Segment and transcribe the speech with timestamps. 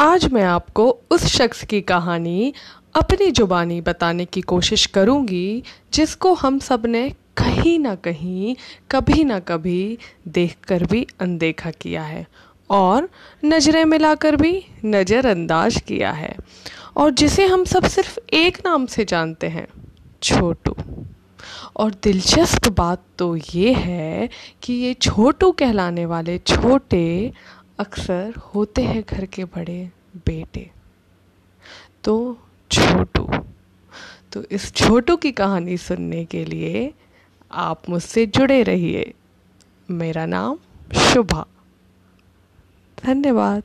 [0.00, 2.52] आज मैं आपको उस शख्स की कहानी
[2.94, 5.62] अपनी ज़ुबानी बताने की कोशिश करूँगी,
[5.92, 8.54] जिसको हम सबने कहीं ना कहीं,
[8.90, 12.26] कभी ना कभी देखकर भी अनदेखा किया है
[12.70, 13.08] और
[13.44, 16.34] नज़रें मिलाकर भी नज़रअंदाज किया है।
[16.96, 19.66] और जिसे हम सब सिर्फ़ एक नाम से जानते हैं,
[20.22, 20.76] छोटू।
[21.76, 24.28] और दिलचस्प बात तो ये है
[24.62, 27.32] कि ये छोटू कहलाने वाले छोटे
[27.80, 30.70] अक्सर होते हैं घर के बड़े बेटे।
[32.04, 32.38] तो
[32.70, 33.28] छोटू
[34.32, 36.94] तो इस छोटू की कहानी सुनने के लिए
[37.52, 39.14] आप मुझसे जुड़े रहिए।
[39.90, 40.58] मेरा नाम
[40.94, 41.46] शुभा।
[43.04, 43.62] धन्यवाद।